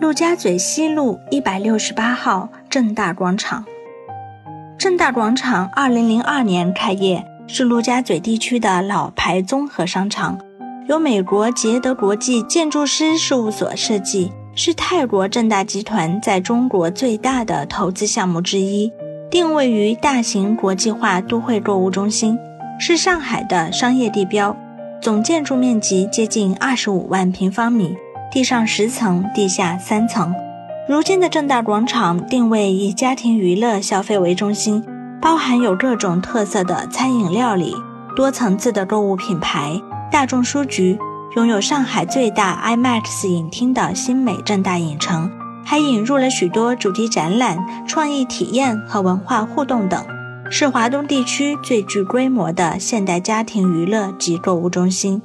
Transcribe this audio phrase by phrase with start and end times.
[0.00, 3.64] 陆家嘴西路一百六十八号正大广场。
[4.78, 10.38] 正大广场二零零二年开业，是陆家嘴地区的老牌综合商场，
[10.86, 18.92] 由美国捷德国际建筑师事务所设计，是泰国正大集团在中国最大的投资项目之一，
[19.28, 22.38] 定位于大型国际化都会购物中心，
[22.78, 24.56] 是上海的商业地标，
[25.02, 27.96] 总建筑面积接近二十五万平方米。
[28.30, 30.34] 地上十层，地下三层。
[30.88, 34.84] 如今的正大广场定位以家庭娱乐消费为中心，
[35.20, 37.74] 包含有各种特色的餐饮料理、
[38.14, 39.80] 多层次的购物品牌、
[40.12, 40.98] 大众书局，
[41.36, 45.30] 拥有上海最大 IMAX 影厅的新美正大影城，
[45.64, 50.02] 还引入了许多主题展览、创意体验和文化互动等，
[50.50, 55.20] 是华东地区最具规模的现代家庭娱乐及购物中心。